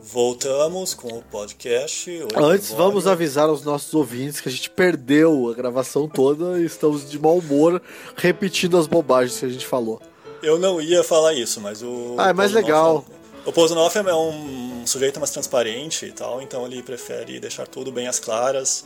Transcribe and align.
Voltamos 0.00 0.94
com 0.94 1.08
o 1.08 1.22
podcast. 1.22 2.26
Antes, 2.36 2.70
vamos 2.70 3.06
avisar 3.06 3.48
aos 3.48 3.62
nossos 3.62 3.92
ouvintes 3.94 4.40
que 4.40 4.48
a 4.48 4.52
gente 4.52 4.70
perdeu 4.70 5.50
a 5.50 5.54
gravação 5.54 6.08
toda 6.08 6.58
e 6.60 6.64
estamos 6.64 7.08
de 7.10 7.18
mau 7.18 7.38
humor 7.38 7.82
repetindo 8.16 8.78
as 8.78 8.86
bobagens 8.86 9.38
que 9.38 9.46
a 9.46 9.48
gente 9.48 9.66
falou. 9.66 10.00
Eu 10.42 10.58
não 10.58 10.80
ia 10.80 11.02
falar 11.02 11.34
isso, 11.34 11.60
mas 11.60 11.82
o. 11.82 12.14
Ah, 12.16 12.30
é 12.30 12.32
mais 12.32 12.52
legal. 12.52 13.04
O 13.44 13.52
Pozonoff 13.52 13.96
é 13.98 14.14
um 14.14 14.86
sujeito 14.86 15.18
mais 15.18 15.30
transparente 15.30 16.06
e 16.06 16.12
tal, 16.12 16.40
então 16.40 16.64
ele 16.66 16.82
prefere 16.82 17.40
deixar 17.40 17.66
tudo 17.66 17.90
bem 17.90 18.06
às 18.06 18.20
claras. 18.20 18.84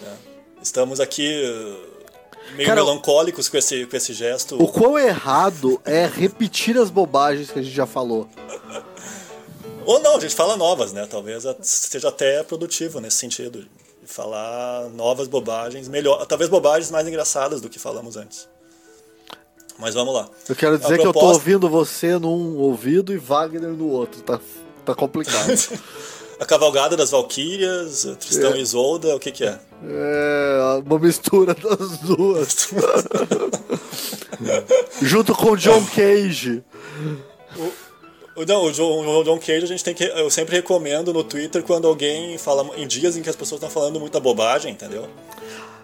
né? 0.00 0.16
Estamos 0.62 0.98
aqui 0.98 1.42
uh, 1.44 2.54
meio 2.56 2.68
Cara, 2.68 2.82
melancólicos 2.82 3.48
com 3.48 3.56
esse, 3.56 3.86
com 3.86 3.96
esse 3.96 4.12
gesto. 4.12 4.60
O 4.62 4.66
quão 4.66 4.98
errado 4.98 5.80
é 5.84 6.06
repetir 6.06 6.78
as 6.78 6.90
bobagens 6.90 7.50
que 7.50 7.58
a 7.58 7.62
gente 7.62 7.74
já 7.74 7.86
falou. 7.86 8.28
Ou 9.86 10.00
não, 10.00 10.16
a 10.16 10.20
gente 10.20 10.34
fala 10.34 10.56
novas, 10.56 10.92
né? 10.92 11.06
Talvez 11.10 11.44
seja 11.62 12.08
até 12.08 12.42
produtivo 12.42 13.00
nesse 13.00 13.16
sentido. 13.16 13.66
Falar 14.04 14.88
novas 14.90 15.28
bobagens, 15.28 15.88
melhor, 15.88 16.26
talvez 16.26 16.50
bobagens 16.50 16.90
mais 16.90 17.06
engraçadas 17.06 17.60
do 17.60 17.68
que 17.68 17.78
falamos 17.78 18.16
antes. 18.16 18.48
Mas 19.78 19.94
vamos 19.94 20.12
lá. 20.14 20.28
Eu 20.48 20.54
quero 20.56 20.78
dizer 20.78 20.98
que 20.98 21.06
eu 21.06 21.12
tô 21.12 21.26
ouvindo 21.26 21.68
você 21.68 22.18
num 22.18 22.58
ouvido 22.58 23.12
e 23.12 23.16
Wagner 23.16 23.70
no 23.70 23.88
outro. 23.88 24.20
Tá, 24.22 24.40
tá 24.84 24.94
complicado. 24.94 25.52
A 26.40 26.44
cavalgada 26.44 26.96
das 26.96 27.10
Valquírias, 27.12 28.02
Tristão 28.18 28.52
É. 28.52 28.58
e 28.58 28.62
Isolda, 28.62 29.14
o 29.14 29.20
que 29.20 29.30
que 29.30 29.44
é? 29.44 29.60
É 29.84 30.82
uma 30.84 30.98
mistura 30.98 31.54
das 31.54 31.98
duas. 31.98 32.68
Junto 35.00 35.34
com 35.36 35.54
John 35.56 35.84
Cage. 35.94 36.64
Não, 38.46 38.64
o 38.64 38.72
John, 38.72 39.22
John 39.24 39.38
Cage 39.38 39.64
a 39.64 39.66
gente 39.66 39.84
tem 39.84 39.94
que. 39.94 40.04
Eu 40.04 40.30
sempre 40.30 40.56
recomendo 40.56 41.12
no 41.12 41.22
Twitter 41.22 41.62
quando 41.62 41.86
alguém 41.86 42.38
fala. 42.38 42.70
Em 42.76 42.86
dias 42.86 43.16
em 43.16 43.22
que 43.22 43.28
as 43.30 43.36
pessoas 43.36 43.58
estão 43.60 43.70
falando 43.70 44.00
muita 44.00 44.18
bobagem, 44.20 44.72
entendeu? 44.72 45.06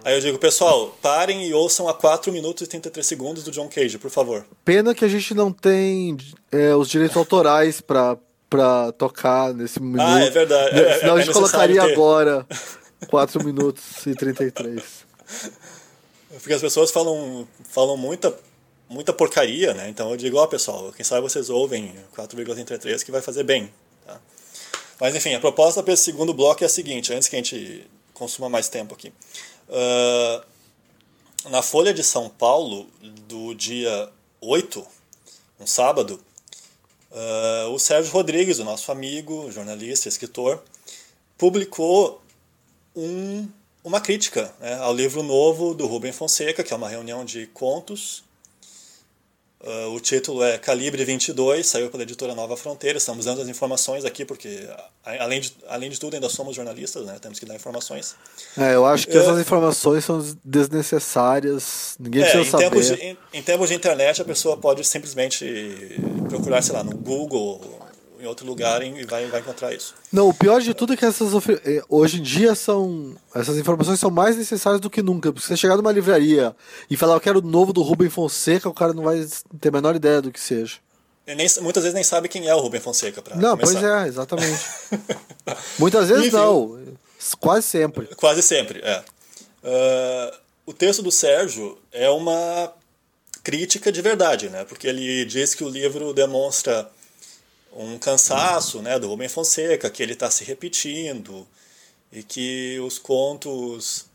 Aí 0.03 0.15
eu 0.15 0.21
digo, 0.21 0.37
pessoal, 0.39 0.95
parem 1.01 1.45
e 1.45 1.53
ouçam 1.53 1.87
a 1.89 1.93
4 1.93 2.31
minutos 2.31 2.63
e 2.65 2.67
33 2.69 3.05
segundos 3.05 3.43
do 3.43 3.51
John 3.51 3.67
Cage, 3.67 3.97
por 3.97 4.09
favor. 4.09 4.45
Pena 4.63 4.95
que 4.95 5.03
a 5.03 5.07
gente 5.09 5.33
não 5.33 5.51
tem 5.51 6.15
é, 6.51 6.73
os 6.73 6.87
direitos 6.87 7.17
autorais 7.17 7.81
pra, 7.81 8.17
pra 8.49 8.91
tocar 8.93 9.53
nesse 9.53 9.79
minuto. 9.81 10.01
Ah, 10.01 10.21
é 10.21 10.29
verdade. 10.29 10.73
Né, 10.75 10.81
É- 10.89 10.99
Senão 10.99 11.17
é 11.17 11.21
a 11.21 11.23
gente 11.25 11.33
colocaria 11.33 11.81
ter. 11.85 11.91
agora 11.91 12.47
4 13.09 13.43
minutos 13.43 13.83
e 14.07 14.15
33. 14.15 14.83
Porque 16.41 16.53
as 16.53 16.61
pessoas 16.61 16.91
falam, 16.91 17.45
falam 17.69 17.97
muita, 17.97 18.33
muita 18.89 19.13
porcaria, 19.13 19.73
né? 19.73 19.87
Então 19.87 20.09
eu 20.09 20.17
digo, 20.17 20.37
ó 20.37 20.47
pessoal, 20.47 20.91
quem 20.91 21.05
sabe 21.05 21.21
vocês 21.21 21.49
ouvem 21.49 21.93
4,33 22.15 23.03
que 23.03 23.11
vai 23.11 23.21
fazer 23.21 23.43
bem. 23.43 23.71
Tá? 24.05 24.19
Mas 24.99 25.15
enfim, 25.15 25.33
a 25.35 25.39
proposta 25.39 25.81
para 25.83 25.93
esse 25.93 26.03
segundo 26.03 26.33
bloco 26.33 26.63
é 26.63 26.65
a 26.65 26.69
seguinte, 26.69 27.13
antes 27.13 27.29
que 27.29 27.35
a 27.35 27.39
gente 27.39 27.87
consuma 28.13 28.49
mais 28.49 28.67
tempo 28.67 28.93
aqui. 28.93 29.13
Ah, 29.69 30.43
na 31.49 31.61
Folha 31.61 31.93
de 31.93 32.03
São 32.03 32.27
Paulo, 32.29 32.87
do 33.27 33.53
dia 33.53 34.09
8, 34.41 34.85
um 35.59 35.67
sábado, 35.67 36.19
ah, 37.11 37.67
o 37.71 37.79
Sérgio 37.79 38.11
Rodrigues, 38.11 38.59
o 38.59 38.65
nosso 38.65 38.91
amigo, 38.91 39.51
jornalista, 39.51 40.09
escritor, 40.09 40.61
publicou 41.37 42.21
um, 42.95 43.47
uma 43.83 44.01
crítica 44.01 44.53
né, 44.59 44.75
ao 44.75 44.93
livro 44.93 45.23
novo 45.23 45.73
do 45.73 45.87
Rubem 45.87 46.11
Fonseca, 46.11 46.63
que 46.63 46.73
é 46.73 46.75
uma 46.75 46.89
reunião 46.89 47.23
de 47.23 47.47
contos. 47.47 48.23
Uh, 49.61 49.93
o 49.93 49.99
título 49.99 50.41
é 50.41 50.57
Calibre 50.57 51.03
22, 51.03 51.67
saiu 51.67 51.89
pela 51.89 52.03
editora 52.03 52.33
Nova 52.33 52.55
Fronteira. 52.55 52.97
Estamos 52.97 53.25
dando 53.25 53.41
as 53.41 53.47
informações 53.49 54.05
aqui 54.05 54.23
porque, 54.23 54.65
além 55.03 55.41
de, 55.41 55.53
além 55.67 55.89
de 55.89 55.99
tudo, 55.99 56.13
ainda 56.13 56.29
somos 56.29 56.55
jornalistas, 56.55 57.05
né? 57.05 57.17
temos 57.21 57.39
que 57.39 57.45
dar 57.45 57.55
informações. 57.55 58.15
É, 58.57 58.75
eu 58.75 58.85
acho 58.85 59.05
que 59.05 59.17
É. 59.17 59.19
essas 59.19 59.37
informações 59.37 60.05
são 60.05 60.25
desnecessárias. 60.45 61.95
Ninguém 61.99 62.23
É, 62.23 62.31
precisa 62.31 62.55
em, 62.57 62.59
tempos 62.59 62.85
saber. 62.85 62.97
de, 62.99 63.05
em, 63.05 63.17
em 63.33 63.43
tempos 63.43 63.69
de 63.69 63.75
internet, 63.75 64.21
a 64.21 64.25
pessoa 64.25 64.55
pode 64.55 64.81
simplesmente 64.85 65.45
procurar, 66.29 66.61
sei 66.61 66.73
lá, 66.73 66.83
no 66.83 66.95
Google, 66.95 67.79
em 68.19 68.25
outro 68.25 68.45
lugar, 68.45 68.81
e 68.83 69.05
vai, 69.05 69.25
vai 69.27 69.39
encontrar 69.39 69.73
isso. 69.73 69.95
Não, 70.11 70.27
o 70.29 70.33
pior 70.33 70.59
de 70.61 70.73
tudo 70.73 70.93
é 70.93 70.97
que 70.97 71.05
essas 71.05 71.31
eh, 71.65 71.81
hoje 71.87 72.19
em 72.19 72.23
dia 72.23 72.53
são 72.55 73.15
essas 73.33 73.57
informações 73.57 73.99
são 73.99 74.11
mais 74.11 74.35
necessárias 74.35 74.81
do 74.81 74.89
que 74.89 75.01
nunca. 75.01 75.31
Porque 75.31 75.47
você 75.47 75.55
chegar 75.57 75.77
numa 75.77 75.91
livraria 75.91 76.55
e 76.89 76.97
falar 76.97 77.15
eu 77.15 77.21
quero 77.21 77.39
o 77.39 77.41
novo 77.41 77.71
do 77.71 77.81
Rubem 77.81 78.09
Fonseca, 78.09 78.67
o 78.67 78.73
cara 78.73 78.93
não 78.93 79.03
vai 79.03 79.25
ter 79.59 79.69
a 79.69 79.71
menor 79.71 79.95
ideia 79.95 80.21
do 80.21 80.31
que 80.31 80.39
seja. 80.39 80.77
Nem, 81.25 81.47
muitas 81.61 81.83
vezes 81.83 81.93
nem 81.93 82.03
sabe 82.03 82.27
quem 82.27 82.47
é 82.47 82.55
o 82.55 82.59
Rubem 82.59 82.81
Fonseca. 82.81 83.21
Pra 83.21 83.35
Não, 83.35 83.55
começar. 83.55 83.79
pois 83.79 83.83
é, 83.83 84.07
exatamente. 84.07 84.59
Muitas 85.77 86.09
vezes 86.09 86.25
Enfim. 86.25 86.35
não, 86.35 86.79
quase 87.39 87.67
sempre. 87.67 88.07
Quase 88.15 88.41
sempre, 88.41 88.79
é. 88.79 89.03
Ah, 89.63 90.39
o 90.65 90.73
texto 90.73 91.01
do 91.03 91.11
Sérgio 91.11 91.77
é 91.91 92.09
uma 92.09 92.73
crítica 93.43 93.91
de 93.91 94.01
verdade, 94.01 94.49
né? 94.49 94.65
Porque 94.65 94.87
ele 94.87 95.25
diz 95.25 95.53
que 95.53 95.63
o 95.63 95.69
livro 95.69 96.13
demonstra 96.13 96.89
um 97.73 97.97
cansaço, 97.97 98.81
né, 98.81 98.97
do 98.99 99.07
Rubem 99.07 99.29
Fonseca, 99.29 99.89
que 99.89 100.01
ele 100.03 100.13
está 100.13 100.29
se 100.29 100.43
repetindo 100.43 101.47
e 102.11 102.23
que 102.23 102.79
os 102.79 102.97
contos 102.97 104.09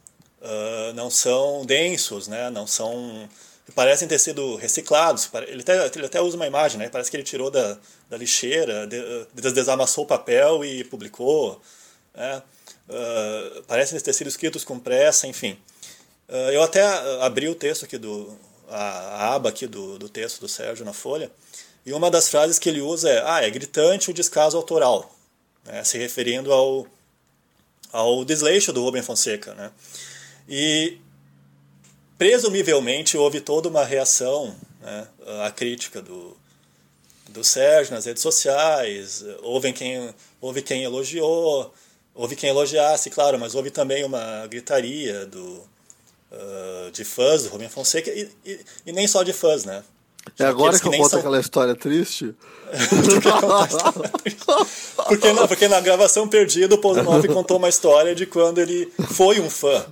ah, 0.45 0.93
não 0.95 1.11
são 1.11 1.65
densos, 1.65 2.29
né? 2.29 2.51
Não 2.51 2.67
são 2.67 3.29
parecem 3.75 4.07
ter 4.07 4.19
sido 4.19 4.57
reciclados. 4.57 5.29
Ele 5.49 5.63
até, 5.63 5.87
ele 5.87 6.07
até 6.07 6.21
usa 6.21 6.37
uma 6.37 6.47
imagem, 6.47 6.79
né? 6.79 6.91
Parece 6.91 7.11
que 7.11 7.17
ele 7.17 7.25
tirou 7.25 7.51
da, 7.51 7.79
da 8.11 8.17
lixeira, 8.17 8.87
de- 8.87 9.27
desamassou 9.53 10.05
o 10.05 10.07
papel 10.07 10.63
e 10.65 10.85
publicou. 10.85 11.61
Né? 12.15 12.43
Ah, 12.91 13.63
parecem 13.67 13.99
ter 13.99 14.13
sido 14.13 14.29
escritos 14.29 14.65
com 14.65 14.79
pressa, 14.79 15.27
enfim. 15.27 15.59
Ah, 16.29 16.53
eu 16.53 16.63
até 16.63 16.83
abri 17.23 17.49
o 17.49 17.55
texto 17.55 17.85
aqui 17.87 17.97
do 17.99 18.37
a, 18.69 18.79
a 18.79 19.35
aba 19.35 19.49
aqui 19.49 19.67
do, 19.67 19.99
do 19.99 20.09
texto 20.09 20.41
do 20.41 20.49
Sérgio 20.49 20.85
na 20.85 20.93
Folha 20.93 21.31
e 21.87 21.93
uma 21.93 22.11
das 22.11 22.29
frases 22.29 22.59
que 22.59 22.69
ele 22.69 22.81
usa 22.81 23.11
é 23.11 23.23
ah 23.25 23.43
é 23.43 23.51
gritante 23.51 24.11
o 24.11 24.15
descaso 24.15 24.57
autoral, 24.57 25.15
né? 25.65 25.85
se 25.85 25.99
referindo 25.99 26.53
ao 26.53 26.87
ao 27.93 28.25
desleixo 28.25 28.73
do 28.73 28.83
Rubem 28.83 29.03
Fonseca, 29.03 29.55
né? 29.55 29.71
E 30.49 30.99
presumivelmente 32.19 33.17
houve 33.17 33.41
toda 33.41 33.69
uma 33.69 33.85
reação 33.85 34.55
né, 34.81 35.07
à 35.45 35.51
crítica 35.51 36.03
do, 36.03 36.37
do 37.29 37.45
Sérgio 37.45 37.95
nas 37.95 38.05
redes 38.05 38.23
sociais. 38.23 39.25
Houve 39.43 39.73
quem, 39.73 40.13
houve 40.41 40.61
quem 40.61 40.83
elogiou, 40.83 41.73
houve 42.15 42.35
quem 42.35 42.51
elogiasse, 42.51 43.11
claro, 43.11 43.39
mas 43.39 43.55
houve 43.55 43.71
também 43.71 44.05
uma 44.05 44.47
gritaria 44.49 45.25
do, 45.27 45.63
ah, 46.33 46.91
de 46.93 47.05
fãs 47.05 47.45
do 47.45 47.49
Rubem 47.49 47.69
Fonseca, 47.69 48.11
e, 48.11 48.29
e, 48.45 48.61
e 48.87 48.93
nem 48.93 49.07
só 49.07 49.23
de 49.23 49.33
fãs, 49.33 49.65
né? 49.65 49.85
É 50.39 50.45
agora 50.45 50.79
que 50.79 50.87
eu 50.89 50.93
conto 50.93 51.11
são- 51.11 51.19
aquela 51.21 51.39
história 51.41 51.75
triste. 51.75 52.35
Porque 55.09 55.33
na, 55.33 55.49
porque 55.49 55.69
na 55.69 55.81
gravação 55.81 56.27
perdida 56.29 56.75
o 56.75 56.79
Poznov 56.79 57.27
contou 57.29 57.59
uma 57.59 57.69
história 57.69 58.15
de 58.15 58.27
quando 58.27 58.61
ele 58.61 58.91
foi 59.13 59.41
um 59.41 59.51
fã 59.51 59.85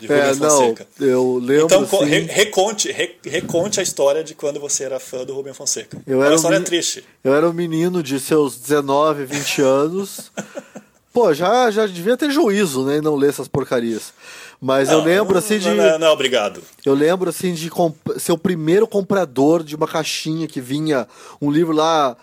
de 0.00 0.06
Rubem 0.06 0.22
É, 0.22 0.34
não, 0.36 0.50
Fonseca. 0.50 0.86
eu 1.00 1.38
lembro 1.42 1.64
Então, 1.66 1.82
assim, 1.82 2.04
re- 2.04 2.20
reconte, 2.20 2.92
re- 2.92 3.16
reconte 3.24 3.80
a 3.80 3.82
história 3.82 4.22
de 4.22 4.34
quando 4.34 4.60
você 4.60 4.84
era 4.84 5.00
fã 5.00 5.24
do 5.24 5.34
Rubem 5.34 5.52
Fonseca. 5.52 5.98
Eu 6.06 6.18
era 6.22 6.30
uma 6.30 6.32
um 6.32 6.36
história 6.36 6.58
meni- 6.58 6.66
triste. 6.66 7.04
eu 7.24 7.34
era 7.34 7.48
um 7.48 7.52
menino 7.52 8.02
de 8.02 8.20
seus 8.20 8.56
19, 8.58 9.24
20 9.24 9.62
anos. 9.62 10.30
Pô, 11.12 11.32
já, 11.34 11.70
já 11.70 11.86
devia 11.86 12.16
ter 12.16 12.30
juízo, 12.30 12.84
né, 12.84 12.98
e 12.98 13.00
não 13.00 13.16
ler 13.16 13.30
essas 13.30 13.48
porcarias. 13.48 14.12
Mas 14.60 14.90
eu 14.90 14.98
Não, 14.98 15.04
lembro 15.04 15.32
não- 15.34 15.38
assim 15.38 15.58
de 15.58 15.70
Não, 15.70 15.98
não, 15.98 16.12
obrigado. 16.12 16.62
Eu 16.84 16.94
lembro 16.94 17.30
assim 17.30 17.54
de 17.54 17.70
ser 18.18 18.32
o 18.32 18.38
primeiro 18.38 18.86
comprador 18.86 19.62
de 19.62 19.74
uma 19.76 19.86
caixinha 19.86 20.46
que 20.46 20.60
vinha 20.60 21.06
um 21.40 21.50
livro 21.50 21.72
lá, 21.74 22.16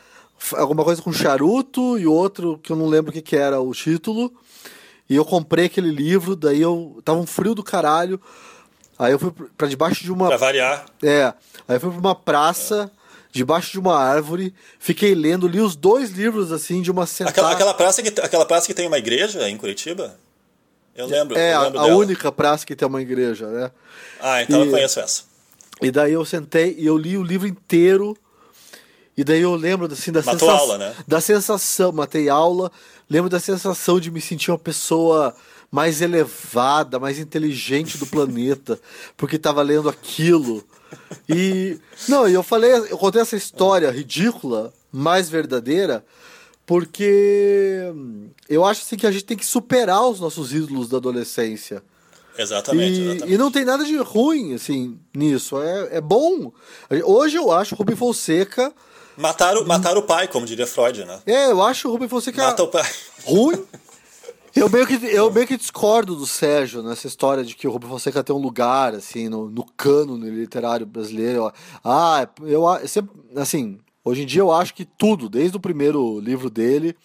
alguma 0.54 0.84
coisa 0.84 1.02
com 1.02 1.12
charuto 1.12 1.98
e 1.98 2.06
outro 2.06 2.60
que 2.62 2.72
eu 2.72 2.76
não 2.76 2.88
lembro 2.88 3.10
o 3.10 3.14
que, 3.14 3.22
que 3.22 3.36
era 3.36 3.60
o 3.60 3.72
título. 3.74 4.32
E 5.10 5.16
eu 5.16 5.24
comprei 5.26 5.66
aquele 5.66 5.90
livro, 5.92 6.36
daí 6.36 6.62
eu 6.62 7.02
tava 7.06 7.20
um 7.20 7.26
frio 7.28 7.56
do 7.56 7.64
caralho. 7.64 8.20
Aí 8.98 9.12
eu 9.12 9.20
fui 9.20 9.32
pra 9.58 9.68
debaixo 9.68 10.04
de 10.04 10.12
uma 10.12 10.28
Pra 10.28 10.38
variar. 10.38 10.86
é, 11.04 11.34
aí 11.68 11.76
eu 11.76 11.80
fui 11.80 11.90
pra 11.92 12.00
uma 12.00 12.16
praça, 12.16 12.90
debaixo 13.36 13.72
de 13.74 13.80
uma 13.80 13.98
árvore, 14.00 14.54
fiquei 14.80 15.14
lendo, 15.14 15.46
li 15.46 15.60
os 15.60 15.76
dois 15.76 16.10
livros 16.10 16.54
assim 16.54 16.82
de 16.82 16.90
uma 16.90 17.06
sentada. 17.06 17.32
Aquela, 17.32 17.52
aquela, 17.52 17.74
praça 17.74 18.02
que, 18.02 18.22
aquela 18.22 18.46
praça 18.46 18.66
que 18.66 18.74
tem 18.74 18.88
uma 18.88 18.98
igreja 18.98 19.50
em 19.50 19.58
Curitiba? 19.58 20.18
Eu 20.96 21.06
lembro. 21.06 21.38
é, 21.38 21.54
eu 21.54 21.58
a, 21.58 21.64
lembro 21.64 21.80
a 21.80 21.84
dela. 21.84 21.96
única 21.98 22.32
praça 22.32 22.66
que 22.66 22.74
tem 22.78 22.88
uma 22.88 23.02
igreja, 23.02 23.48
né? 23.48 23.72
Ah, 24.22 24.42
então 24.42 24.64
E- 24.64 24.68
eu 24.68 24.72
conheço 24.72 25.02
essa. 25.02 25.24
E 25.82 25.92
daí 25.92 26.14
eu 26.14 26.24
sentei 26.24 26.76
e 26.80 26.86
eu 26.86 26.98
li 26.98 27.18
o 27.18 27.24
livro 27.24 27.46
inteiro. 27.46 28.18
E 29.18 29.24
daí 29.24 29.42
eu 29.42 29.54
lembro 29.56 29.92
assim 29.92 30.14
da 30.14 30.22
Matou 30.22 30.40
sensação, 30.40 30.58
aula, 30.58 30.78
né? 30.78 30.96
da 31.06 31.20
sensação, 31.20 31.92
matei 31.92 32.30
aula, 32.30 32.72
lembro 33.10 33.30
da 33.30 33.40
sensação 33.40 34.00
de 34.00 34.10
me 34.10 34.22
sentir 34.22 34.52
uma 34.52 34.58
pessoa 34.58 35.36
mais 35.70 36.02
elevada, 36.02 37.00
mais 37.00 37.20
inteligente 37.20 37.98
do 37.98 38.08
planeta, 38.08 38.80
porque 39.18 39.36
estava 39.36 39.62
lendo 39.62 39.90
aquilo. 39.90 40.64
E 41.30 41.80
não, 42.08 42.28
eu 42.28 42.44
falei, 42.44 42.72
eu 42.72 42.98
contei 42.98 43.22
essa 43.22 43.36
história 43.36 43.90
ridícula, 43.92 44.74
mais 44.92 45.30
verdadeira, 45.30 46.06
Porque 46.66 47.92
eu 48.50 48.66
acho 48.66 48.82
assim, 48.82 48.96
que 48.98 49.06
a 49.08 49.12
gente 49.12 49.24
tem 49.26 49.38
que 49.38 49.46
superar 49.46 50.08
os 50.08 50.20
nossos 50.20 50.52
ídolos 50.54 50.90
da 50.90 50.98
adolescência. 50.98 51.84
Exatamente, 52.38 53.00
E, 53.00 53.04
exatamente. 53.04 53.34
e 53.34 53.38
não 53.38 53.52
tem 53.52 53.64
nada 53.64 53.86
de 53.86 53.96
ruim, 53.98 54.54
assim, 54.56 55.00
nisso. 55.16 55.62
É, 55.62 55.98
é 55.98 56.02
bom. 56.02 56.52
Hoje 57.04 57.38
eu 57.38 57.52
acho 57.52 57.76
o 57.76 57.78
Rubem 57.78 57.96
Fonseca. 57.96 58.74
Mataram, 59.16 59.64
mataram 59.66 60.00
o 60.02 60.04
pai, 60.04 60.28
como 60.28 60.46
diria 60.46 60.68
Freud, 60.68 61.06
né? 61.06 61.22
É, 61.26 61.46
eu 61.52 61.62
acho 61.64 61.88
o 61.88 61.92
Rubem 61.92 62.10
Fonseca 62.10 62.44
Mata 62.44 62.64
o 62.64 62.68
pai. 62.68 62.84
ruim. 63.24 63.64
Eu 64.56 64.70
meio, 64.70 64.88
que, 64.88 64.94
eu 64.94 65.30
meio 65.34 65.46
que 65.46 65.58
discordo 65.58 66.16
do 66.16 66.26
Sérgio 66.26 66.82
nessa 66.82 67.08
história 67.08 67.44
de 67.44 67.54
que 67.54 67.68
o 67.68 67.72
Rubem 67.72 67.90
Fonseca 67.90 68.24
tem 68.24 68.34
um 68.34 68.40
lugar, 68.40 68.96
assim, 68.96 69.28
no, 69.28 69.50
no 69.50 69.66
cânone 69.66 70.30
literário 70.30 70.86
brasileiro. 70.86 71.52
Ah, 71.84 72.26
eu 72.42 72.64
sempre, 72.88 73.14
assim, 73.36 73.78
hoje 74.04 74.24
em 74.24 74.26
dia 74.26 74.40
eu 74.40 74.54
acho 74.54 74.74
que 74.74 74.86
tudo, 74.86 75.28
desde 75.28 75.58
o 75.58 75.60
primeiro 75.60 76.22
livro 76.22 76.50
dele, 76.50 76.96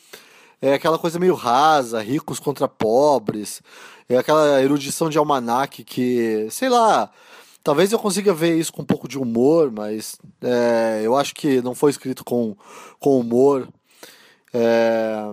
é 0.62 0.74
aquela 0.74 0.96
coisa 0.96 1.18
meio 1.18 1.34
rasa, 1.34 2.00
ricos 2.00 2.38
contra 2.38 2.68
pobres, 2.68 3.60
é 4.08 4.16
aquela 4.16 4.62
erudição 4.62 5.10
de 5.10 5.18
almanaque 5.18 5.82
que, 5.82 6.46
sei 6.52 6.68
lá, 6.68 7.10
talvez 7.64 7.90
eu 7.90 7.98
consiga 7.98 8.32
ver 8.32 8.56
isso 8.56 8.72
com 8.72 8.82
um 8.82 8.86
pouco 8.86 9.08
de 9.08 9.18
humor, 9.18 9.72
mas 9.72 10.20
é, 10.40 11.00
eu 11.02 11.16
acho 11.16 11.34
que 11.34 11.60
não 11.62 11.74
foi 11.74 11.90
escrito 11.90 12.24
com, 12.24 12.56
com 13.00 13.18
humor. 13.18 13.68
É, 14.54 15.32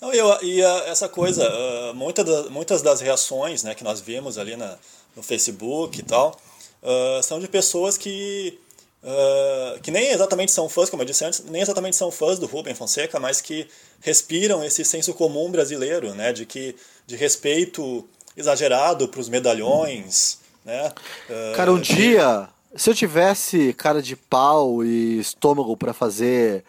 Não, 0.00 0.12
e 0.14 0.18
eu- 0.18 0.42
e 0.42 0.62
a- 0.64 0.84
essa 0.86 1.08
coisa, 1.08 1.46
ah, 1.46 1.92
muita 1.94 2.24
da- 2.24 2.48
muitas 2.50 2.80
das 2.82 3.00
reações 3.00 3.62
né, 3.62 3.74
que 3.74 3.84
nós 3.84 4.00
vimos 4.00 4.38
ali 4.38 4.56
na, 4.56 4.76
no 5.14 5.22
Facebook 5.22 5.98
e 5.98 6.02
tal, 6.02 6.38
ah, 6.82 7.20
são 7.22 7.38
de 7.38 7.46
pessoas 7.48 7.98
que, 7.98 8.58
ah, 9.04 9.78
que 9.82 9.90
nem 9.90 10.08
exatamente 10.10 10.52
são 10.52 10.68
fãs, 10.68 10.88
como 10.88 11.02
eu 11.02 11.06
disse 11.06 11.24
antes, 11.24 11.44
nem 11.44 11.60
exatamente 11.60 11.96
são 11.96 12.10
fãs 12.10 12.38
do 12.38 12.46
Rubem 12.46 12.74
Fonseca, 12.74 13.20
mas 13.20 13.40
que 13.40 13.66
respiram 14.00 14.64
esse 14.64 14.84
senso 14.84 15.12
comum 15.14 15.50
brasileiro, 15.50 16.14
né, 16.14 16.32
de, 16.32 16.46
que, 16.46 16.74
de 17.06 17.16
respeito 17.16 18.08
exagerado 18.36 19.06
para 19.08 19.20
os 19.20 19.28
medalhões. 19.28 20.38
Né, 20.64 20.92
ah, 21.28 21.52
Cara, 21.56 21.72
um 21.72 21.80
dia, 21.80 22.48
se 22.76 22.88
eu 22.88 22.94
tivesse 22.94 23.72
cara 23.74 24.00
de 24.00 24.16
pau 24.16 24.82
e 24.84 25.18
estômago 25.18 25.76
pra 25.76 25.92
fazer 25.92 26.64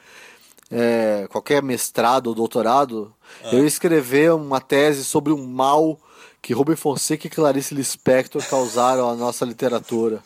é, 0.71 1.27
qualquer 1.29 1.61
mestrado 1.61 2.27
ou 2.27 2.35
doutorado, 2.35 3.13
eu 3.51 3.59
ia 3.59 3.67
escrever 3.67 4.33
uma 4.33 4.59
tese 4.61 5.03
sobre 5.03 5.31
o 5.33 5.37
mal 5.37 5.99
que 6.41 6.53
Rubem 6.53 6.75
Fonseca 6.75 7.27
e 7.27 7.29
Clarice 7.29 7.73
Lispector 7.75 8.43
causaram 8.47 9.09
à 9.09 9.15
nossa 9.15 9.45
literatura. 9.45 10.23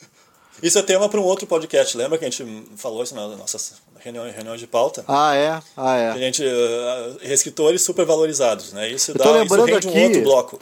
Isso 0.64 0.80
é 0.80 0.82
tema 0.82 1.10
para 1.10 1.20
um 1.20 1.24
outro 1.24 1.46
podcast, 1.46 1.98
lembra 1.98 2.18
que 2.18 2.24
a 2.26 2.30
gente 2.30 2.64
falou 2.78 3.04
isso 3.04 3.14
nas 3.14 3.38
nossas 3.38 3.74
reuniões, 4.00 4.34
reuniões 4.34 4.60
de 4.62 4.68
pauta? 4.68 5.04
Ah, 5.08 5.36
é? 5.36 5.62
Ah, 5.76 5.92
A 5.92 5.98
é. 5.98 6.18
gente, 6.18 6.42
uh, 6.44 7.18
escritores 7.24 7.82
supervalorizados, 7.82 8.72
né? 8.72 8.90
Isso, 8.90 9.12
Eu 9.12 9.16
dá, 9.16 9.26
isso 9.26 9.34
lembrando 9.34 9.66
rende 9.66 9.88
aqui- 9.90 10.00
um 10.00 10.04
outro 10.04 10.22
bloco. 10.22 10.60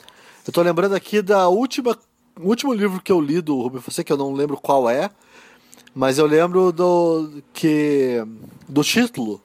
Eu 0.47 0.51
tô 0.51 0.61
lembrando 0.63 0.95
aqui 0.95 1.21
da 1.21 1.47
última, 1.47 1.95
último 2.41 2.73
livro 2.73 2.99
que 3.01 3.11
eu 3.11 3.21
li 3.21 3.39
do 3.39 3.61
Rubem 3.61 3.81
Fonseca, 3.81 4.07
que 4.07 4.13
eu 4.13 4.17
não 4.17 4.33
lembro 4.33 4.57
qual 4.57 4.89
é, 4.89 5.11
mas 5.93 6.17
eu 6.17 6.25
lembro 6.25 6.71
do 6.71 7.43
que 7.53 8.25
do 8.67 8.83
título, 8.83 9.39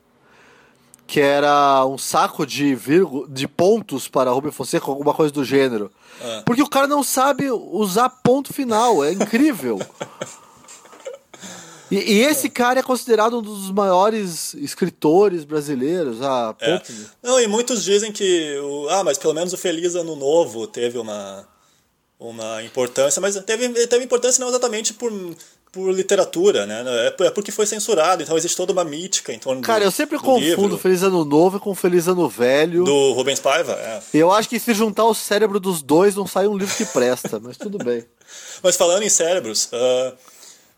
que 1.09 1.21
era 1.21 1.87
um 1.87 1.97
saco 1.97 2.45
de 2.45 2.75
vírgula, 2.75 3.27
de 3.31 3.49
pontos 3.49 4.07
para 4.07 4.31
Rubem 4.31 4.53
Fonseca, 4.53 4.85
alguma 4.87 5.15
coisa 5.15 5.33
do 5.33 5.43
gênero. 5.43 5.91
Ah. 6.21 6.43
Porque 6.45 6.63
o 6.63 6.69
cara 6.69 6.87
não 6.87 7.03
sabe 7.03 7.51
usar 7.51 8.11
ponto 8.11 8.53
final, 8.53 9.03
é 9.03 9.13
incrível. 9.13 9.81
E, 11.91 11.97
e 11.97 12.21
esse 12.21 12.51
cara 12.51 12.81
é 12.81 12.83
considerado 12.83 13.39
um 13.39 13.43
dos 13.43 13.71
maiores 13.71 14.53
escritores 14.53 15.43
brasileiros. 15.43 16.21
Ah, 16.21 16.55
É. 16.61 16.83
Não, 17.23 17.41
e 17.41 17.47
muitos 17.47 17.83
dizem 17.83 18.13
que, 18.13 18.59
o, 18.59 18.91
ah, 18.91 19.03
mas 19.03 19.17
pelo 19.17 19.33
menos 19.33 19.55
o 19.55 19.57
Feliz 19.57 19.95
Ano 19.95 20.15
Novo 20.15 20.67
teve 20.67 20.99
uma, 20.99 21.49
uma 22.21 22.63
importância, 22.63 23.23
mas 23.23 23.43
teve, 23.43 23.87
teve 23.87 24.05
importância 24.05 24.39
não 24.39 24.51
exatamente 24.51 24.93
por, 24.93 25.11
por 25.79 25.93
literatura, 25.95 26.67
né? 26.67 26.85
É 27.07 27.11
por- 27.11 27.27
é 27.27 27.31
porque 27.31 27.53
foi 27.53 27.67
censurado, 27.67 28.23
então 28.23 28.37
existe 28.37 28.57
toda 28.57 28.73
uma 28.73 28.85
mítica 28.85 29.33
em 29.33 29.39
torno 29.39 29.63
Cara, 29.63 29.81
do 29.81 29.85
eu 29.87 29.91
sempre 29.91 30.17
do 30.19 30.23
confundo 30.25 30.41
livro, 30.43 30.79
Feliz 30.79 31.03
Ano 31.03 31.25
Novo 31.25 31.61
com 31.61 31.75
Feliz 31.75 32.09
Ano 32.09 32.29
Velho. 32.29 32.85
do 32.85 33.13
Rubens 33.13 33.41
Paiva, 33.41 33.73
é. 33.73 34.01
Eu 34.13 34.33
acho 34.33 34.49
que 34.49 34.59
se 34.59 34.75
juntar 34.75 35.05
o 35.05 35.15
cérebro 35.15 35.61
dos 35.61 35.83
dois 35.83 36.15
não 36.17 36.27
sai 36.27 36.47
um 36.47 36.57
livro 36.57 36.75
que 36.75 36.85
presta, 36.87 37.39
mas 37.41 37.57
tudo 37.57 37.79
bem. 37.79 38.05
Mas 38.63 38.77
falando 38.77 39.03
em 39.05 39.09
cérebros, 39.09 39.69
ah, 39.73 40.13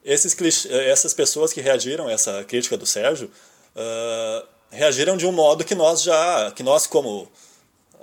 esses 0.05 0.67
essas 0.67 1.13
pessoas 1.13 1.53
que 1.53 1.61
reagiram 1.61 2.07
a 2.07 2.13
essa 2.13 2.45
crítica 2.45 2.77
do 2.77 2.87
Sérgio 2.87 3.31
ah, 3.75 4.45
reagiram 4.71 5.17
de 5.17 5.27
um 5.27 5.33
modo 5.33 5.65
que 5.65 5.75
nós 5.75 6.03
já, 6.03 6.53
que 6.55 6.63
nós 6.63 6.87
como 6.87 7.27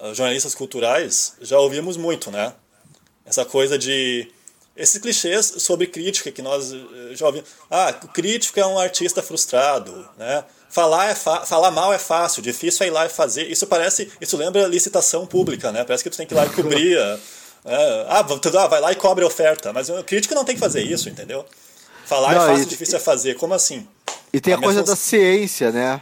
ah, 0.01 0.13
jornalistas 0.13 0.53
culturais 0.53 1.33
já 1.41 1.57
ouvimos 1.59 1.95
muito, 1.95 2.29
né? 2.31 2.53
Essa 3.25 3.45
coisa 3.45 3.77
de 3.77 4.29
esses 4.77 5.01
clichês 5.01 5.53
sobre 5.57 5.87
crítica 5.87 6.31
que 6.31 6.41
nós 6.41 6.71
eh, 6.73 6.77
já 7.15 7.25
ouvimos. 7.25 7.49
Ah, 7.69 7.93
o 8.03 8.07
crítico 8.07 8.59
é 8.59 8.65
um 8.65 8.77
artista 8.79 9.21
frustrado, 9.23 10.07
né? 10.17 10.43
Falar, 10.69 11.09
é 11.09 11.15
fa- 11.15 11.45
falar 11.45 11.71
mal 11.71 11.91
é 11.93 11.97
fácil, 11.97 12.41
difícil 12.41 12.83
é 12.83 12.87
ir 12.87 12.91
lá 12.91 13.05
e 13.05 13.09
fazer. 13.09 13.49
Isso 13.49 13.65
parece, 13.67 14.11
isso 14.21 14.37
lembra 14.37 14.67
licitação 14.67 15.25
pública, 15.25 15.71
né? 15.71 15.83
Parece 15.83 16.03
que 16.03 16.09
tu 16.09 16.17
tem 16.17 16.27
que 16.27 16.33
ir 16.33 16.37
lá 16.37 16.45
e 16.45 16.49
cobrir. 16.49 16.97
é, 17.65 18.05
ah, 18.09 18.23
tu- 18.23 18.57
ah, 18.57 18.67
vai 18.67 18.79
lá 18.79 18.91
e 18.91 18.95
cobre 18.95 19.23
a 19.23 19.27
oferta. 19.27 19.73
Mas 19.73 19.89
o 19.89 20.03
crítico 20.03 20.35
não 20.35 20.45
tem 20.45 20.55
que 20.55 20.59
fazer 20.61 20.81
isso, 20.81 21.09
entendeu? 21.09 21.45
Falar 22.05 22.33
Não, 22.35 22.43
é 22.43 22.47
fácil, 22.47 22.63
e- 22.63 22.65
difícil 22.67 22.97
é 22.97 22.99
fazer. 22.99 23.35
Como 23.35 23.53
assim? 23.53 23.87
E 24.31 24.39
tem 24.39 24.53
a, 24.53 24.57
A 24.57 24.61
coisa 24.61 24.83
da 24.83 24.95
ciência, 24.95 25.71
né? 25.71 26.01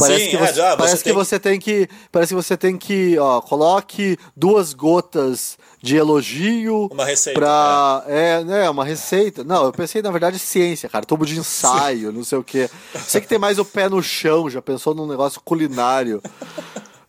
Parece 0.00 0.24
Sim, 0.24 0.30
que 0.30 0.36
é, 0.36 0.46
você, 0.46 0.52
já, 0.54 0.70
você 0.70 0.76
parece 0.76 0.96
que 0.98 1.02
tem- 1.04 1.12
você 1.12 1.38
tem 1.40 1.58
que, 1.60 1.88
parece 2.10 2.30
que 2.30 2.42
você 2.42 2.56
tem 2.56 2.76
que, 2.76 3.18
ó, 3.18 3.40
coloque 3.40 4.16
duas 4.36 4.72
gotas 4.72 5.58
de 5.82 5.96
elogio 5.96 6.88
Uma 6.92 7.04
receita, 7.04 7.38
pra, 7.38 8.04
é, 8.06 8.44
né, 8.44 8.68
uma 8.70 8.84
receita. 8.84 9.42
Não, 9.44 9.64
eu 9.64 9.72
pensei 9.72 10.02
na 10.02 10.10
verdade 10.10 10.38
ciência, 10.38 10.88
cara, 10.88 11.04
tubo 11.06 11.24
de 11.24 11.38
ensaio, 11.38 12.12
não 12.12 12.24
sei 12.24 12.38
o 12.38 12.44
quê. 12.44 12.68
Você 12.94 13.20
que 13.20 13.26
tem 13.28 13.38
mais 13.38 13.58
o 13.58 13.64
pé 13.64 13.88
no 13.88 14.02
chão, 14.02 14.50
já 14.50 14.60
pensou 14.60 14.94
num 14.94 15.06
negócio 15.06 15.40
culinário. 15.44 16.22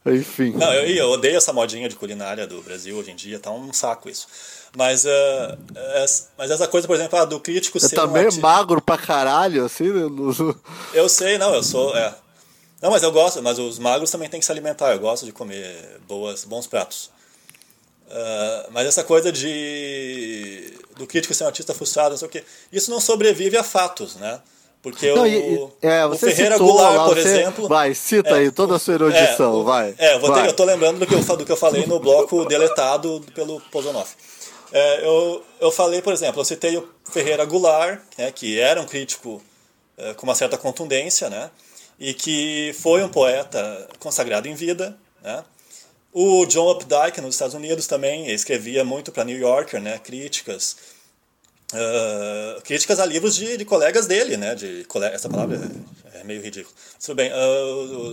Enfim. 0.06 0.54
Não, 0.58 0.74
eu, 0.74 0.88
eu 0.96 1.10
odeio 1.12 1.38
essa 1.38 1.54
modinha 1.54 1.88
de 1.88 1.96
culinária 1.96 2.48
do 2.48 2.60
Brasil 2.62 2.98
hoje 2.98 3.12
em 3.12 3.16
dia, 3.16 3.40
tá 3.40 3.52
um 3.52 3.72
saco 3.72 4.10
isso. 4.10 4.26
Mas, 4.76 5.06
eh, 5.06 5.58
essa- 5.96 6.30
mas 6.38 6.50
essa 6.50 6.68
coisa, 6.68 6.88
por 6.88 6.96
exemplo, 6.96 7.20
ah, 7.20 7.26
do 7.26 7.40
crítico 7.40 7.78
Eu 7.78 7.82
ser 7.82 8.00
um 8.00 8.08
também 8.08 8.26
arti- 8.26 8.40
magro 8.40 8.82
pra 8.82 8.98
caralho, 8.98 9.66
assim, 9.66 9.90
né, 9.90 10.02
Eu 10.94 11.08
sei, 11.08 11.38
não, 11.38 11.54
eu 11.54 11.62
sou. 11.62 11.96
É. 11.96 12.16
Não, 12.82 12.90
mas 12.90 13.04
eu 13.04 13.12
gosto, 13.12 13.42
mas 13.44 13.60
os 13.60 13.78
magros 13.78 14.10
também 14.10 14.28
têm 14.30 14.40
que 14.40 14.46
se 14.46 14.52
alimentar. 14.52 14.92
Eu 14.92 15.00
gosto 15.00 15.26
de 15.26 15.32
comer 15.32 16.00
boas, 16.08 16.44
bons 16.44 16.66
pratos. 16.68 17.12
Ah, 18.10 18.68
mas 18.72 18.88
essa 18.88 19.04
coisa 19.04 19.32
de 19.32 20.74
do 20.98 21.08
crítico 21.08 21.34
ser 21.34 21.44
um 21.44 21.48
artista 21.48 21.74
frustrado, 21.74 22.12
não 22.12 22.18
sei 22.18 22.28
o 22.28 22.32
quê, 22.32 22.44
isso 22.72 22.92
não 22.92 23.00
sobrevive 23.00 23.58
a 23.58 23.64
fatos, 23.64 24.16
né? 24.16 24.40
Porque 24.82 25.14
Não, 25.14 25.24
o, 25.24 25.28
e- 25.28 25.70
é, 25.88 26.06
o 26.06 26.18
Ferreira 26.18 26.54
citou 26.56 26.74
Goulart, 26.74 26.96
lá, 26.96 27.06
por 27.06 27.16
você- 27.16 27.22
exemplo. 27.30 27.68
Vai, 27.68 27.94
cita 27.94 28.30
É, 28.32 28.34
aí 28.34 28.52
toda 28.52 28.76
a 28.76 28.80
sua 28.80 28.96
erudição, 28.96 29.54
o- 29.54 29.64
vai. 29.64 29.94
É, 29.98 30.16
eu, 30.16 30.20
vou 30.20 30.30
ter- 30.32 30.40
vai. 30.40 30.50
eu 30.50 30.54
tô 30.54 30.64
lembrando 30.64 31.00
do 31.00 31.06
que 31.08 31.14
eu, 31.14 31.38
do 31.38 31.46
que 31.46 31.52
eu 31.52 31.56
falei 31.58 31.86
no 31.86 32.00
bloco 32.00 32.46
deletado 32.46 33.24
pelo 33.36 33.62
Pozonoff. 33.72 34.16
É, 34.74 35.06
eu, 35.06 35.44
eu 35.60 35.72
falei, 35.72 36.02
por 36.02 36.12
exemplo, 36.14 36.42
eu 36.42 36.46
citei 36.46 36.76
o 36.78 36.88
Ferreira 37.12 37.46
Goulart, 37.46 38.00
né, 38.18 38.32
que 38.32 38.60
era 38.60 38.82
um 38.82 38.86
crítico 38.86 39.42
é, 39.98 40.14
com 40.16 40.24
uma 40.24 40.34
certa 40.36 40.58
contundência, 40.58 41.30
né, 41.30 41.52
e 42.02 42.14
que 42.14 42.76
foi 42.80 43.04
um 43.04 43.10
poeta 43.10 43.88
consagrado 44.00 44.48
em 44.48 44.56
vida, 44.56 44.98
né. 45.24 45.44
O 46.14 46.46
John 46.46 46.72
Updike, 46.72 47.22
nos 47.22 47.36
Estados 47.36 47.56
Unidos, 47.56 47.88
também 47.88 48.30
escrevia 48.30 48.84
muito 48.84 49.14
para 49.14 49.24
New 49.24 49.38
Yorker, 49.38 49.80
né, 49.80 49.98
críticas 49.98 50.76
ah, 51.74 52.60
críticas 52.64 53.00
a 53.00 53.06
livros 53.06 53.36
de, 53.36 53.58
de 53.58 53.66
colegas 53.66 54.06
dele, 54.08 54.36
né? 54.38 54.56
De. 54.56 54.86
Essa 55.14 55.30
palavra 55.30 55.58
é, 56.14 56.20
é 56.20 56.24
meio 56.24 56.42
ridícula. 56.42 56.74
Tudo 57.00 57.16
bem, 57.16 57.32
ah, 57.32 57.66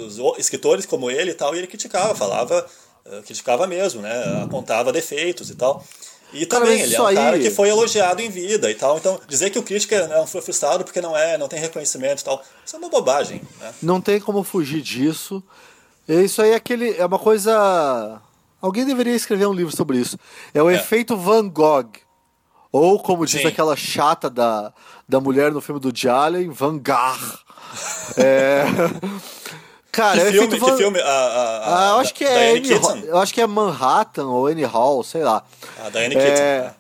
os, 0.06 0.18
os 0.18 0.38
escritores 0.38 0.86
como 0.86 1.10
ele 1.10 1.32
e 1.32 1.34
tal, 1.34 1.54
e 1.54 1.58
ele 1.58 1.66
criticava, 1.66 2.14
falava, 2.14 2.64
ah, 3.06 3.22
criticava 3.24 3.66
mesmo, 3.66 4.00
né? 4.02 4.42
Apontava 4.44 4.92
defeitos 4.92 5.50
e 5.50 5.56
tal. 5.56 5.84
E 6.32 6.44
Cara, 6.44 6.64
também, 6.64 6.80
ele 6.80 6.94
é 6.94 7.00
um 7.02 7.14
cara 7.14 7.36
aí- 7.36 7.42
que 7.42 7.50
foi 7.50 7.68
elogiado 7.70 8.20
em 8.20 8.28
vida 8.28 8.70
e 8.70 8.74
tal. 8.74 8.98
Então, 8.98 9.18
dizer 9.26 9.48
que 9.50 9.58
o 9.58 9.62
crítico 9.62 9.94
é 9.94 10.20
um 10.20 10.26
frustrado 10.26 10.84
porque 10.84 11.00
não 11.00 11.16
é, 11.16 11.38
não 11.38 11.48
tem 11.48 11.58
reconhecimento 11.58 12.20
e 12.20 12.24
tal, 12.24 12.42
isso 12.64 12.76
é 12.76 12.78
uma 12.78 12.88
bobagem, 12.90 13.40
né? 13.60 13.72
Não 13.82 14.00
tem 14.00 14.20
como 14.20 14.42
fugir 14.44 14.82
disso. 14.82 15.42
Isso 16.06 16.40
aí 16.42 16.50
é 16.50 16.54
aquele. 16.54 16.96
É 16.96 17.04
uma 17.06 17.18
coisa. 17.18 18.20
Alguém 18.60 18.84
deveria 18.84 19.14
escrever 19.14 19.46
um 19.46 19.52
livro 19.52 19.74
sobre 19.74 19.98
isso. 19.98 20.18
É 20.52 20.62
o 20.62 20.68
É. 20.68 20.74
efeito 20.74 21.16
Van 21.16 21.48
Gogh. 21.48 21.90
Ou, 22.70 22.98
como 22.98 23.24
diz 23.24 23.40
Sim. 23.40 23.46
aquela 23.46 23.74
chata 23.76 24.28
da, 24.28 24.72
da 25.08 25.20
mulher 25.20 25.50
no 25.52 25.60
filme 25.60 25.80
do 25.80 25.90
Jalen, 25.94 26.50
Van 26.50 26.76
Gogh. 26.76 27.38
É... 28.16 28.64
Cara, 29.98 30.12
Que 30.20 30.20
é 30.20 30.28
o 30.28 30.32
filme, 30.32 30.46
efeito 30.56 30.64
que 30.64 30.76
filme? 30.76 31.00
A, 31.00 31.04
a, 31.04 31.08
Ah, 31.08 31.90
eu 31.90 31.96
a- 31.96 32.00
acho 32.00 32.14
que 32.14 32.24
é 32.24 32.50
Anne 32.52 32.72
Hall- 32.74 32.90
Ah, 32.92 32.98
eu 33.06 33.18
acho 33.18 33.34
que 33.34 33.40
é 33.40 33.46
Manhattan 33.46 34.26
ou 34.28 34.46
Annie 34.46 34.64
Hall, 34.64 35.02
sei 35.02 35.24
lá. 35.24 35.42
A 35.84 35.88
da 35.88 36.00
Anne 36.00 36.14
É? 36.14 36.18
É, 36.20 36.70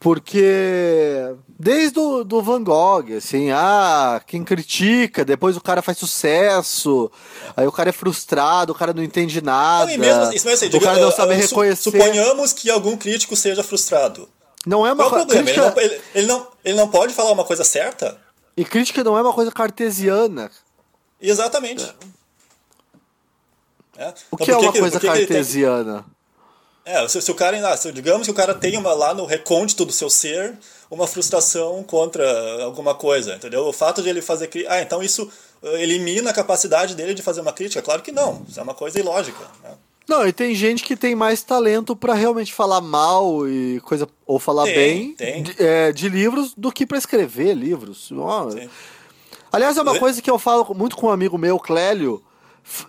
Porque 0.00 1.34
desde 1.58 1.98
o 1.98 2.22
do 2.22 2.40
Van 2.40 2.62
Gogh, 2.62 3.16
assim, 3.16 3.50
ah, 3.50 4.20
quem 4.26 4.44
critica, 4.44 5.24
depois 5.24 5.56
o 5.56 5.60
cara 5.60 5.82
faz 5.82 5.98
sucesso, 5.98 7.10
aí 7.56 7.66
o 7.66 7.72
cara 7.72 7.88
é 7.88 7.92
frustrado, 7.92 8.72
o 8.72 8.74
cara 8.76 8.92
não 8.92 9.02
entende 9.02 9.40
nada. 9.42 9.90
Não, 9.90 9.98
mesmo, 9.98 10.22
isso 10.32 10.46
mesmo 10.46 10.50
assim, 10.66 10.76
o 10.76 10.80
cara 10.80 10.98
não 11.00 11.10
sabe 11.10 11.34
su- 11.34 11.40
reconhecer. 11.48 11.82
Suponhamos 11.82 12.52
que 12.52 12.70
algum 12.70 12.96
crítico 12.96 13.34
seja 13.34 13.62
frustrado. 13.64 14.28
Não 14.66 14.86
é 14.86 14.92
uma 14.92 15.04
Qual 15.04 15.08
o 15.08 15.10
co- 15.10 15.16
problema? 15.26 15.50
Ele 15.50 15.60
crítica- 15.60 15.74
não, 15.74 15.82
ele, 15.82 16.00
ele 16.14 16.26
não, 16.26 16.46
ele 16.64 16.76
não 16.76 16.88
pode 16.88 17.12
falar 17.12 17.32
uma 17.32 17.44
coisa 17.44 17.64
certa? 17.64 18.16
E 18.56 18.64
crítica 18.64 19.02
não 19.02 19.18
é 19.18 19.22
uma 19.22 19.32
coisa 19.32 19.50
cartesiana. 19.50 20.50
Exatamente. 21.20 21.84
É. 21.84 22.17
O 24.30 24.36
Então, 24.36 24.44
que 24.44 24.50
é 24.50 24.56
uma 24.56 24.72
que- 24.72 24.78
coisa 24.80 25.00
que 25.00 25.06
ele 25.06 25.16
tem- 25.18 25.26
cartesiana? 25.26 26.04
É, 26.84 27.06
se, 27.06 27.20
se 27.20 27.30
o 27.30 27.34
cara, 27.34 27.68
ah, 27.70 27.76
se- 27.76 27.92
digamos 27.92 28.26
que 28.26 28.30
o 28.30 28.34
cara 28.34 28.54
tem 28.54 28.76
uma, 28.78 28.94
lá 28.94 29.12
no 29.12 29.26
recôndito 29.26 29.84
do 29.84 29.92
seu 29.92 30.08
ser 30.08 30.56
uma 30.90 31.06
frustração 31.06 31.82
contra 31.82 32.24
alguma 32.64 32.94
coisa, 32.94 33.34
entendeu? 33.34 33.66
O 33.66 33.72
fato 33.74 34.00
de 34.02 34.08
ele 34.08 34.22
fazer 34.22 34.46
crítica. 34.46 34.72
Ah, 34.72 34.80
então 34.80 35.02
isso 35.02 35.30
eh, 35.62 35.82
elimina 35.82 36.30
a 36.30 36.32
capacidade 36.32 36.94
dele 36.94 37.12
de 37.12 37.20
fazer 37.20 37.40
uma 37.42 37.52
crítica? 37.52 37.82
Claro 37.82 38.00
que 38.00 38.10
não. 38.12 38.42
Isso 38.48 38.58
é 38.58 38.62
uma 38.62 38.72
coisa 38.74 38.98
ilógica. 38.98 39.44
Né? 39.62 39.70
Não, 40.08 40.26
e 40.26 40.32
tem 40.32 40.54
gente 40.54 40.82
que 40.82 40.96
tem 40.96 41.14
mais 41.14 41.42
talento 41.42 41.94
pra 41.94 42.14
realmente 42.14 42.54
falar 42.54 42.80
mal 42.80 43.46
e 43.46 43.78
coisa 43.80 44.08
ou 44.26 44.38
falar 44.38 44.64
Tem, 44.64 44.74
bem 44.74 45.12
tem. 45.14 45.42
De, 45.42 45.54
é, 45.62 45.92
de 45.92 46.08
livros 46.08 46.54
do 46.56 46.72
que 46.72 46.86
pra 46.86 46.96
escrever 46.96 47.52
livros. 47.52 48.06
Sim. 48.08 48.70
Aliás, 49.52 49.76
é 49.76 49.82
uma 49.82 49.98
coisa 49.98 50.22
que 50.22 50.30
eu 50.30 50.38
falo 50.38 50.72
muito 50.74 50.96
com 50.96 51.08
um 51.08 51.10
amigo 51.10 51.36
meu, 51.36 51.58
Clélio. 51.58 52.22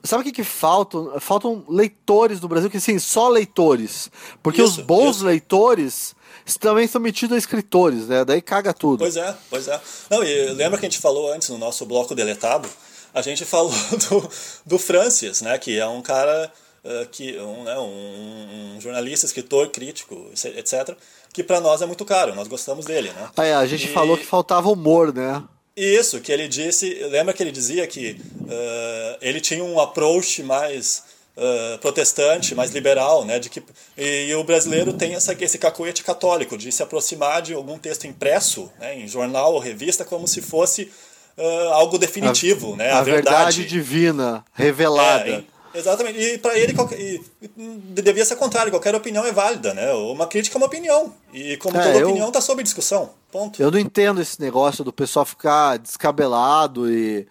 Sabe 0.03 0.21
o 0.21 0.23
que, 0.25 0.31
que 0.31 0.43
faltam? 0.43 1.19
Faltam 1.19 1.63
leitores 1.69 2.39
no 2.41 2.47
Brasil, 2.47 2.69
que 2.69 2.79
sim, 2.79 2.99
só 2.99 3.29
leitores. 3.29 4.11
Porque 4.43 4.61
os 4.61 4.73
Isso, 4.73 4.83
bons 4.83 5.15
isso. 5.17 5.25
leitores 5.25 6.15
também 6.59 6.87
são 6.87 6.99
metidos 6.99 7.35
a 7.35 7.37
escritores, 7.37 8.07
né? 8.07 8.25
Daí 8.25 8.41
caga 8.41 8.73
tudo. 8.73 8.99
Pois 8.99 9.15
é, 9.15 9.35
pois 9.49 9.67
é. 9.67 9.79
Não, 10.09 10.23
e 10.23 10.51
lembra 10.53 10.79
que 10.79 10.85
a 10.85 10.89
gente 10.89 10.99
falou 11.01 11.31
antes 11.31 11.49
no 11.49 11.57
nosso 11.57 11.85
bloco 11.85 12.13
deletado? 12.15 12.67
A 13.13 13.21
gente 13.21 13.45
falou 13.45 13.71
do, 14.09 14.29
do 14.65 14.79
Francis, 14.79 15.41
né? 15.41 15.57
Que 15.57 15.79
é 15.79 15.87
um 15.87 16.01
cara 16.01 16.51
eh, 16.83 17.07
que 17.11 17.37
um, 17.39 17.63
né, 17.63 17.77
um, 17.77 18.75
um 18.77 18.81
jornalista, 18.81 19.25
escritor, 19.25 19.69
crítico, 19.69 20.29
etc. 20.55 20.95
Que 21.33 21.43
pra 21.43 21.61
nós 21.61 21.81
é 21.81 21.85
muito 21.85 22.03
caro. 22.05 22.33
Nós 22.35 22.47
gostamos 22.47 22.85
dele, 22.85 23.11
né? 23.11 23.29
Ah, 23.37 23.45
é, 23.45 23.53
a 23.55 23.65
gente 23.65 23.85
E- 23.85 23.93
falou 23.93 24.17
que 24.17 24.25
faltava 24.25 24.69
humor, 24.69 25.13
né? 25.13 25.43
Isso, 25.79 26.19
que 26.19 26.31
ele 26.31 26.47
disse. 26.47 26.93
Lembra 27.09 27.33
que 27.33 27.41
ele 27.41 27.51
dizia 27.51 27.87
que 27.87 28.19
eh, 28.49 29.17
ele 29.21 29.39
tinha 29.39 29.63
um 29.63 29.79
approach 29.79 30.43
mais 30.43 31.03
eh, 31.37 31.77
protestante, 31.79 32.53
mais 32.53 32.71
liberal, 32.71 33.23
né? 33.23 33.39
De 33.39 33.49
que, 33.49 33.63
e, 33.97 34.27
e 34.27 34.35
o 34.35 34.43
brasileiro 34.43 34.91
tem 34.91 35.15
essa, 35.15 35.33
esse 35.39 35.57
cacoete 35.57 36.03
católico 36.03 36.57
de 36.57 36.69
se 36.69 36.83
aproximar 36.83 37.41
de 37.41 37.53
algum 37.53 37.77
texto 37.77 38.05
impresso, 38.05 38.69
né, 38.77 38.99
em 38.99 39.07
jornal 39.07 39.53
ou 39.53 39.59
revista, 39.59 40.03
como 40.03 40.27
se 40.27 40.41
fosse 40.41 40.91
eh, 41.37 41.69
algo 41.71 41.97
definitivo, 41.97 42.75
né? 42.75 42.91
a 42.91 43.01
verdade 43.01 43.63
divina, 43.65 44.43
revelada. 44.53 45.29
É, 45.29 45.43
exatamente. 45.73 46.19
E 46.19 46.37
para 46.37 46.57
ele 46.57 46.73
qualquer, 46.73 46.99
e, 46.99 47.21
devia 47.57 48.25
ser 48.25 48.35
contrário. 48.35 48.71
Qualquer 48.71 48.95
opinião 48.95 49.25
é 49.25 49.31
válida, 49.31 49.73
né? 49.73 49.91
Uma 49.93 50.27
crítica 50.27 50.55
é 50.55 50.59
uma 50.59 50.67
opinião. 50.67 51.13
E 51.33 51.57
como 51.57 51.77
É, 51.77 51.83
toda 51.83 51.99
eu- 51.99 52.07
opinião 52.09 52.27
está 52.27 52.41
sob 52.41 52.61
discussão. 52.63 53.11
Ponto. 53.31 53.61
Eu 53.61 53.69
não 53.69 53.77
entendo 53.79 54.21
esse 54.21 54.39
negócio 54.41 54.83
do 54.83 54.91
pessoal 54.91 55.23
ficar 55.25 55.77
descabelado 55.77 56.91
e 56.91 57.27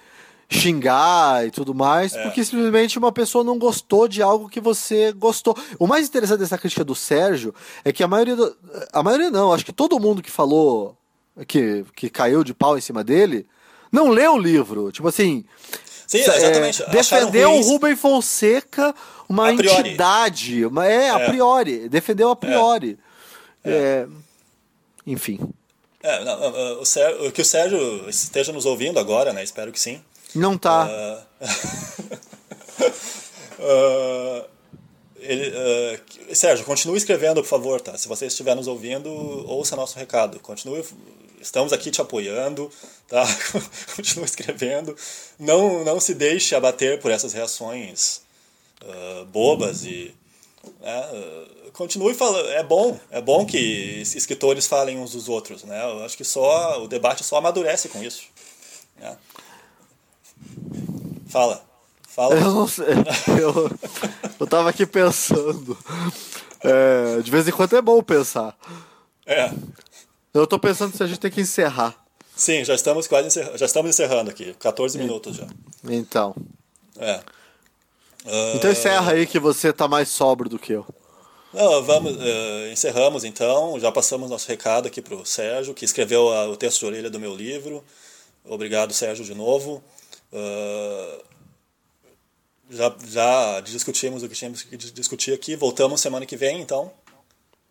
xingar 0.51 1.47
e 1.47 1.51
tudo 1.51 1.75
mais, 1.75 2.15
É. 2.15 2.23
porque 2.23 2.43
simplesmente 2.45 2.99
uma 2.99 3.13
pessoa 3.13 3.45
não 3.45 3.59
gostou 3.59 4.09
de 4.09 4.23
algo 4.23 4.49
que 4.49 4.61
você 4.61 5.13
gostou. 5.13 5.57
O 5.79 5.87
mais 5.87 6.07
interessante 6.09 6.39
dessa 6.39 6.57
crítica 6.57 6.85
do 6.85 6.95
Sérgio 6.95 7.55
é 7.85 7.93
que 7.93 8.03
a 8.03 8.09
maioria. 8.09 8.35
do- 8.37 8.57
a 8.93 9.03
maioria 9.03 9.31
não, 9.31 9.53
acho 9.53 9.65
que 9.65 9.73
todo 9.73 10.01
mundo 10.01 10.23
que 10.23 10.31
falou 10.31 10.97
que, 11.47 11.85
que 11.95 12.09
caiu 12.09 12.43
de 12.43 12.55
pau 12.55 12.79
em 12.79 12.81
cima 12.81 13.05
dele 13.05 13.47
não 13.93 14.09
leu 14.09 14.35
o 14.35 14.39
livro. 14.39 14.91
Tipo 14.91 15.09
assim. 15.09 15.45
Sim, 16.09 16.19
é, 16.19 16.37
exatamente. 16.37 16.83
Acharam 16.83 17.27
defendeu 17.31 17.53
o. 17.53 17.61
Rubem 17.61 17.95
Fonseca, 17.95 18.93
uma 19.29 19.55
priori. 19.55 19.89
entidade. 19.91 20.65
Uma, 20.67 20.87
é, 20.87 21.11
a 21.11 21.21
É. 21.21 21.27
priori. 21.29 21.89
Defendeu 21.89 22.31
a 22.31 22.37
priori. 22.37 22.99
É, 23.65 24.07
enfim. 25.07 25.39
É, 26.03 26.25
não, 26.25 26.81
o, 26.81 26.85
Sérgio, 26.87 27.31
que 27.31 27.43
o 27.43 27.45
Sérgio 27.45 28.09
esteja 28.09 28.53
nos 28.53 28.65
ouvindo 28.65 28.99
agora, 28.99 29.33
né? 29.33 29.45
Espero 29.45 29.71
que 29.71 29.79
sim. 29.79 30.03
Não 30.35 30.57
tá. 30.57 30.89
Ah, 30.91 31.23
ah, 33.61 34.45
ele, 35.21 35.53
que- 36.07 36.35
Sérgio, 36.35 36.65
continue 36.65 36.97
escrevendo, 36.97 37.43
por 37.43 37.49
favor, 37.49 37.81
tá? 37.81 37.97
Se 37.99 38.09
você 38.09 38.27
estiver 38.27 38.55
nos 38.55 38.67
ouvindo, 38.67 39.11
ouça 39.11 39.77
nosso 39.77 39.99
recado. 39.99 40.39
Continue, 40.41 40.85
estamos 41.41 41.73
aqui 41.73 41.91
te 41.91 42.01
apoiando, 42.01 42.71
tá? 43.09 43.25
continue 43.97 44.25
escrevendo. 44.25 44.95
Não, 45.39 45.85
não 45.85 46.01
se 46.01 46.15
deixe 46.15 46.55
abater 46.55 47.01
por 47.01 47.11
essas 47.11 47.33
reações 47.33 48.21
ah, 48.83 49.25
bobas 49.33 49.85
e 49.85 50.15
né, 50.81 50.91
ah, 50.91 51.71
continue 51.73 52.15
falando. 52.15 52.49
É 52.51 52.63
bom, 52.63 52.99
é 53.11 53.21
bom 53.21 53.45
que 53.47 53.59
es- 54.03 54.15
escritores 54.15 54.67
falem 54.67 54.99
uns 54.99 55.13
dos 55.13 55.29
outros, 55.29 55.65
né? 55.65 55.83
Eu 55.85 56.05
acho 56.05 56.17
que 56.17 56.25
só 56.25 56.83
o 56.83 56.89
debate 56.89 57.25
só 57.25 57.37
amadurece 57.37 57.89
com 57.89 58.03
isso. 58.03 58.23
né? 58.99 59.17
Fala, 61.29 61.63
fala. 62.09 62.35
Eu 62.35 62.55
não 62.55 62.67
sei. 62.69 62.87
Eu, 63.41 63.71
eu 64.41 64.47
tava 64.47 64.71
aqui 64.71 64.87
pensando. 64.87 65.77
É, 66.63 67.21
de 67.23 67.31
vez 67.31 67.47
em 67.47 67.53
quando 67.53 67.77
é 67.77 67.83
bom 67.83 68.03
pensar. 68.03 68.57
É, 69.27 69.51
Eu 70.41 70.47
tô 70.47 70.59
pensando 70.59 70.97
se 70.97 71.03
a 71.03 71.07
gente 71.07 71.21
tem 71.21 71.31
que 71.31 71.41
encerrar. 71.41 71.95
sim, 72.37 72.65
já 72.65 72.75
estamos 72.75 73.07
quase 73.07 73.29
encerra- 73.29 73.57
já 73.59 73.67
estamos 73.67 73.91
encerrando 73.91 74.31
aqui, 74.31 74.55
14 74.55 74.97
minutos 74.99 75.37
já. 75.37 75.47
Então. 75.85 76.35
É. 76.99 77.21
Ah, 78.27 78.53
Então 78.57 78.71
encerra 78.71 79.13
aí 79.13 79.27
que 79.27 79.39
você 79.39 79.73
tá 79.73 79.87
mais 79.89 80.09
sóbrio 80.09 80.51
do 80.51 80.59
que 80.59 80.73
eu. 80.73 80.87
Não, 81.53 81.83
vamos, 81.83 82.17
eh, 82.21 82.71
encerramos 82.73 83.25
então. 83.25 83.81
Já 83.81 83.91
passamos 83.91 84.29
nosso 84.29 84.47
recado 84.49 84.87
aqui 84.87 85.01
para 85.01 85.15
o 85.15 85.25
Sérgio, 85.25 85.73
que 85.75 85.85
escreveu 85.85 86.29
a- 86.33 86.47
o 86.49 86.57
texto 86.57 86.81
de 86.81 86.87
orelha 86.87 87.09
do 87.11 87.19
meu 87.19 87.35
livro. 87.35 87.83
Obrigado, 88.45 88.93
Sérgio, 88.93 89.25
de 89.25 89.35
novo. 89.35 89.83
Ah, 90.33 91.19
já, 92.71 92.95
já 93.07 93.61
discutimos 93.61 94.23
o 94.23 94.29
que 94.29 94.35
tínhamos 94.35 94.63
que 94.63 94.77
dis- 94.77 94.93
discutir 94.93 95.33
aqui. 95.33 95.57
Voltamos 95.57 96.01
semana 96.01 96.27
que 96.27 96.37
vem, 96.37 96.61
então. 96.61 96.93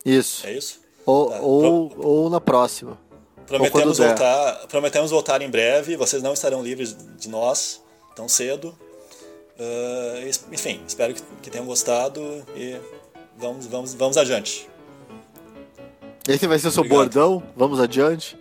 Isso. 0.03 0.45
É 0.47 0.53
isso? 0.53 0.79
Ou, 1.07 1.29
Tá. 1.31 1.39
ou, 1.41 1.95
ou 1.97 2.29
na 2.29 2.39
próxima. 2.41 2.99
Prometemos 3.47 3.97
voltar, 3.97 4.67
prometemos 4.67 5.09
voltar 5.09 5.41
em 5.41 5.49
breve. 5.49 5.95
Vocês 5.95 6.21
não 6.21 6.33
estarão 6.33 6.61
livres 6.61 6.95
de 7.17 7.29
nós 7.29 7.81
tão 8.15 8.27
cedo. 8.27 8.77
Es- 10.27 10.43
enfim, 10.51 10.81
espero 10.85 11.13
que, 11.13 11.21
que 11.41 11.49
tenham 11.49 11.65
gostado 11.65 12.21
e 12.55 12.77
vamos, 13.37 13.65
vamos, 13.65 13.93
vamos 13.93 14.17
adiante. 14.17 14.69
Esse 16.27 16.45
vai 16.45 16.59
ser 16.59 16.67
o 16.67 16.71
seu 16.71 16.81
Obrigado. 16.83 17.05
bordão? 17.13 17.43
Vamos 17.55 17.79
adiante? 17.79 18.37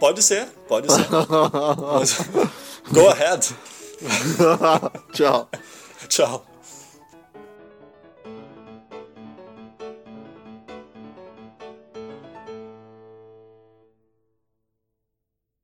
Pode 0.00 0.22
ser, 0.22 0.48
pode 0.66 0.90
ser. 0.90 1.06
Go 2.90 3.06
ahead. 3.10 3.46
Tchau. 5.12 5.48
Tchau. 6.08 6.46